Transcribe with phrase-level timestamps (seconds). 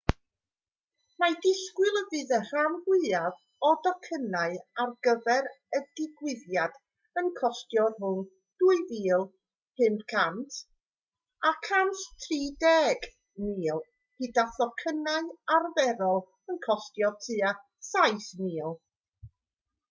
[1.23, 3.35] mae disgwyl y bydd y rhan fwyaf
[3.67, 6.79] o docynnau ar gyfer y digwyddiad
[7.23, 8.25] yn costio rhwng
[8.65, 10.59] ¥ 2,500
[11.51, 13.79] a ¥ 130,000
[14.25, 16.21] gyda thocynnau arferol
[16.55, 17.53] yn costio tua
[17.95, 18.77] ¥7,000